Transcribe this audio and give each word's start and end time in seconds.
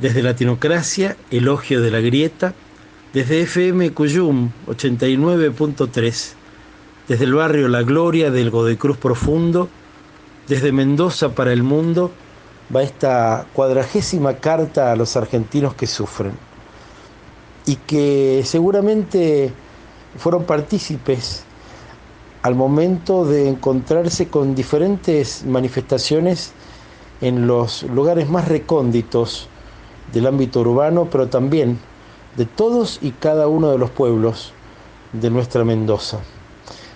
Desde 0.00 0.22
Latinocracia, 0.22 1.18
Elogio 1.30 1.82
de 1.82 1.90
la 1.90 2.00
Grieta, 2.00 2.54
desde 3.12 3.42
FM 3.42 3.92
Cuyum 3.92 4.50
89.3, 4.66 6.32
desde 7.06 7.24
el 7.24 7.34
barrio 7.34 7.68
La 7.68 7.82
Gloria 7.82 8.30
del 8.30 8.50
Godecruz 8.50 8.96
Profundo, 8.96 9.68
desde 10.48 10.72
Mendoza 10.72 11.34
para 11.34 11.52
el 11.52 11.62
mundo, 11.62 12.12
va 12.74 12.82
esta 12.82 13.46
cuadragésima 13.52 14.36
carta 14.36 14.90
a 14.90 14.96
los 14.96 15.16
argentinos 15.16 15.74
que 15.74 15.86
sufren 15.86 16.32
y 17.66 17.76
que 17.76 18.40
seguramente 18.46 19.52
fueron 20.16 20.44
partícipes 20.44 21.44
al 22.40 22.54
momento 22.54 23.26
de 23.26 23.48
encontrarse 23.48 24.28
con 24.28 24.54
diferentes 24.54 25.44
manifestaciones 25.44 26.52
en 27.20 27.46
los 27.46 27.82
lugares 27.82 28.30
más 28.30 28.48
recónditos 28.48 29.50
del 30.12 30.26
ámbito 30.26 30.60
urbano, 30.60 31.08
pero 31.10 31.28
también 31.28 31.78
de 32.36 32.46
todos 32.46 32.98
y 33.02 33.12
cada 33.12 33.48
uno 33.48 33.70
de 33.70 33.78
los 33.78 33.90
pueblos 33.90 34.52
de 35.12 35.30
nuestra 35.30 35.64
Mendoza. 35.64 36.20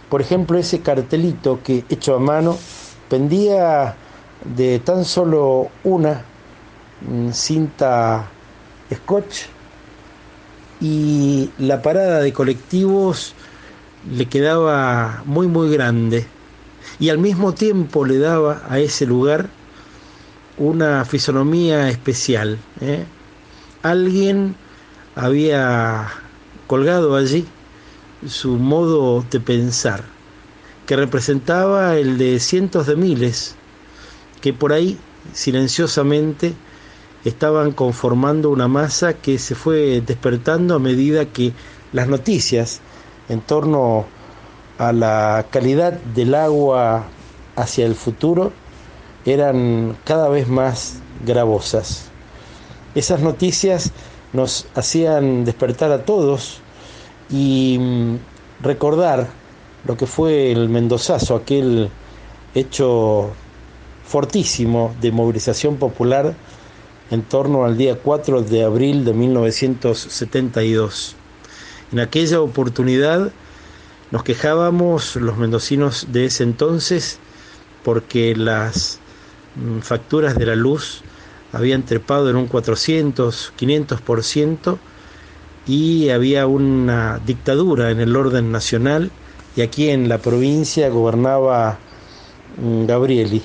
Por 0.09 0.21
ejemplo, 0.21 0.59
ese 0.59 0.81
cartelito 0.81 1.61
que 1.63 1.85
hecho 1.89 2.15
a 2.15 2.19
mano 2.19 2.57
pendía 3.09 3.97
de 4.45 4.79
tan 4.79 5.05
solo 5.05 5.69
una 5.83 6.23
mm, 7.09 7.31
cinta 7.31 8.29
scotch 8.93 9.47
y 10.81 11.51
la 11.59 11.83
parada 11.83 12.21
de 12.21 12.33
colectivos 12.33 13.35
le 14.11 14.27
quedaba 14.27 15.23
muy 15.25 15.49
muy 15.49 15.71
grande 15.71 16.27
y 17.01 17.09
al 17.09 17.19
mismo 17.19 17.55
tiempo 17.55 18.05
le 18.05 18.19
daba 18.19 18.63
a 18.69 18.79
ese 18.79 19.07
lugar 19.07 19.49
una 20.59 21.05
fisonomía 21.05 21.89
especial. 21.89 22.59
¿eh? 22.81 23.05
Alguien 23.83 24.57
había 25.15 26.09
colgado 26.67 27.17
allí 27.17 27.47
su 28.27 28.57
modo 28.57 29.25
de 29.31 29.41
pensar, 29.41 30.05
que 30.87 30.97
representaba 30.97 31.97
el 31.97 32.19
de 32.19 32.41
cientos 32.41 32.87
de 32.87 32.97
miles 32.97 33.57
que 34.41 34.53
por 34.53 34.73
ahí 34.73 34.99
silenciosamente 35.33 36.55
estaban 37.25 37.73
conformando 37.73 38.51
una 38.51 38.69
masa 38.69 39.15
que 39.15 39.39
se 39.39 39.55
fue 39.55 40.03
despertando 40.03 40.75
a 40.75 40.79
medida 40.79 41.25
que 41.25 41.55
las 41.95 42.09
noticias 42.09 42.81
en 43.31 43.41
torno 43.41 44.05
a 44.77 44.93
la 44.93 45.47
calidad 45.51 45.95
del 45.95 46.35
agua 46.35 47.07
hacia 47.57 47.87
el 47.87 47.95
futuro 47.95 48.53
eran 49.25 49.97
cada 50.05 50.29
vez 50.29 50.49
más 50.49 51.01
gravosas. 51.25 52.11
Esas 52.95 53.21
noticias 53.21 53.93
nos 54.33 54.67
hacían 54.75 55.45
despertar 55.45 55.93
a 55.93 56.05
todos 56.05 56.61
y 57.31 57.79
mm, 57.81 58.17
recordar 58.63 59.29
lo 59.87 59.97
que 59.97 60.07
fue 60.07 60.53
el 60.53 60.69
Mendozazo, 60.69 61.37
aquel 61.37 61.89
hecho 62.55 63.31
fortísimo 64.05 64.95
de 65.01 65.13
movilización 65.13 65.77
popular 65.77 66.35
en 67.11 67.23
torno 67.23 67.65
al 67.65 67.77
día 67.77 67.99
4 67.99 68.43
de 68.43 68.63
abril 68.65 69.05
de 69.05 69.13
1972. 69.13 71.17
En 71.93 72.01
aquella 72.01 72.41
oportunidad 72.41 73.31
nos 74.11 74.23
quejábamos 74.23 75.17
los 75.17 75.37
mendocinos 75.37 76.07
de 76.11 76.25
ese 76.27 76.45
entonces 76.45 77.19
porque 77.83 78.35
las 78.35 79.01
facturas 79.83 80.37
de 80.37 80.47
la 80.47 80.57
luz 80.57 81.03
habían 81.53 81.85
trepado 81.85 82.31
en 82.31 82.37
un 82.37 82.47
400, 82.47 83.53
500% 83.59 84.79
y 85.67 86.11
había 86.11 86.47
una 86.47 87.21
dictadura 87.25 87.91
en 87.91 88.01
el 88.01 88.17
orden 88.17 88.51
nacional 88.51 89.11
y 89.57 89.63
aquí 89.63 89.91
en 89.91 90.09
la 90.09 90.19
provincia 90.19 90.89
gobernaba 90.89 91.79
mm, 92.61 92.87
Gabrieli. 92.87 93.43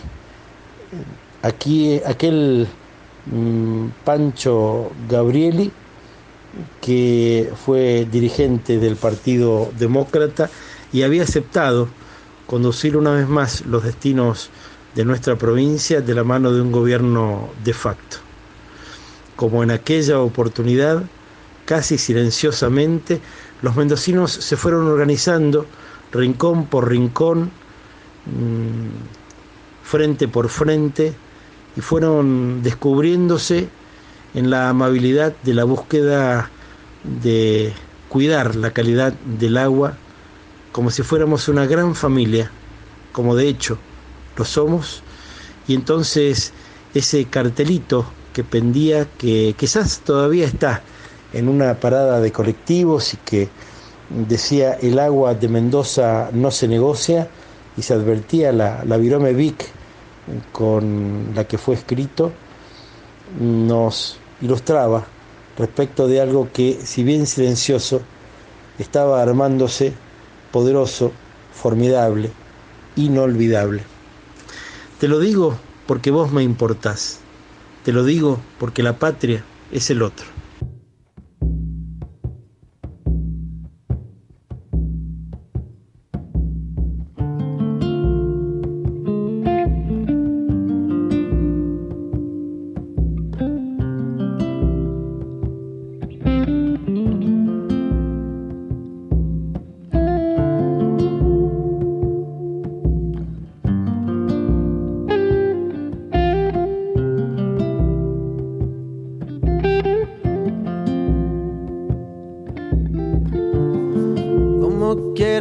Aquí 1.43 2.01
aquel 2.05 2.67
mm, 3.27 3.87
Pancho 4.03 4.91
Gabrieli 5.07 5.71
que 6.81 7.51
fue 7.65 8.07
dirigente 8.11 8.79
del 8.79 8.95
Partido 8.95 9.71
Demócrata 9.77 10.49
y 10.91 11.03
había 11.03 11.23
aceptado 11.23 11.87
conducir 12.47 12.97
una 12.97 13.11
vez 13.11 13.27
más 13.27 13.61
los 13.67 13.83
destinos 13.83 14.49
de 14.95 15.05
nuestra 15.05 15.35
provincia 15.37 16.01
de 16.01 16.15
la 16.15 16.23
mano 16.23 16.51
de 16.51 16.61
un 16.61 16.71
gobierno 16.71 17.49
de 17.63 17.73
facto. 17.73 18.17
Como 19.35 19.63
en 19.63 19.71
aquella 19.71 20.19
oportunidad, 20.19 21.03
casi 21.65 21.97
silenciosamente, 21.97 23.21
los 23.61 23.75
mendocinos 23.75 24.31
se 24.31 24.57
fueron 24.57 24.87
organizando 24.87 25.65
rincón 26.11 26.65
por 26.65 26.89
rincón, 26.89 27.51
mm, 28.25 29.83
frente 29.83 30.27
por 30.27 30.49
frente, 30.49 31.13
y 31.75 31.81
fueron 31.81 32.61
descubriéndose 32.63 33.69
en 34.33 34.49
la 34.49 34.69
amabilidad 34.69 35.33
de 35.43 35.53
la 35.53 35.63
búsqueda 35.63 36.49
de 37.03 37.73
cuidar 38.09 38.55
la 38.55 38.71
calidad 38.71 39.13
del 39.13 39.57
agua 39.57 39.97
como 40.71 40.91
si 40.91 41.03
fuéramos 41.03 41.47
una 41.47 41.65
gran 41.65 41.95
familia, 41.95 42.51
como 43.11 43.35
de 43.35 43.47
hecho 43.47 43.77
lo 44.39 44.45
somos, 44.45 45.03
y 45.67 45.75
entonces 45.75 46.53
ese 46.95 47.25
cartelito 47.25 48.05
que 48.33 48.43
pendía, 48.43 49.05
que 49.17 49.53
quizás 49.57 49.99
todavía 49.99 50.45
está 50.45 50.81
en 51.33 51.47
una 51.47 51.79
parada 51.79 52.19
de 52.21 52.31
colectivos 52.31 53.13
y 53.13 53.17
que 53.17 53.49
decía 54.09 54.73
el 54.81 54.97
agua 54.97 55.35
de 55.35 55.47
Mendoza 55.47 56.29
no 56.33 56.49
se 56.49 56.67
negocia 56.67 57.27
y 57.77 57.83
se 57.83 57.93
advertía 57.93 58.51
la, 58.51 58.83
la 58.85 58.97
virome 58.97 59.33
Vic 59.33 59.67
con 60.51 61.33
la 61.35 61.43
que 61.43 61.57
fue 61.57 61.75
escrito, 61.75 62.31
nos 63.39 64.17
ilustraba 64.41 65.05
respecto 65.57 66.07
de 66.07 66.21
algo 66.21 66.49
que, 66.51 66.79
si 66.83 67.03
bien 67.03 67.27
silencioso, 67.27 68.01
estaba 68.77 69.21
armándose 69.21 69.93
poderoso, 70.51 71.11
formidable, 71.51 72.31
inolvidable. 72.95 73.83
Te 74.99 75.07
lo 75.07 75.19
digo 75.19 75.57
porque 75.87 76.11
vos 76.11 76.33
me 76.33 76.43
importás. 76.43 77.21
Te 77.85 77.93
lo 77.93 78.03
digo 78.03 78.37
porque 78.59 78.83
la 78.83 78.99
patria 78.99 79.45
es 79.71 79.89
el 79.89 80.01
otro. 80.01 80.38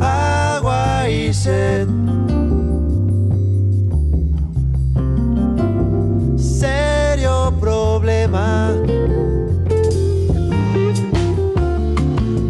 Agua 0.00 1.10
y 1.10 1.34
sed. 1.34 1.86
Serio 6.38 7.52
problema. 7.60 8.72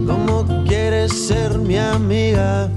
¿Cómo 0.07 0.47
quieres 0.65 1.13
ser 1.13 1.59
mi 1.59 1.79
amiga? 1.79 2.71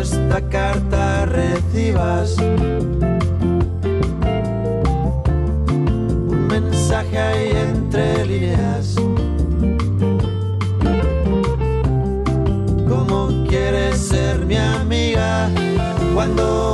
esta 0.00 0.40
carta 0.48 1.26
recibas 1.26 2.36
un 6.28 6.46
mensaje 6.48 7.18
ahí 7.18 7.50
entre 7.50 8.26
líneas. 8.26 8.96
¿Cómo 12.88 13.46
quieres 13.48 13.98
ser 13.98 14.44
mi 14.46 14.56
amiga 14.56 15.48
cuando 16.14 16.71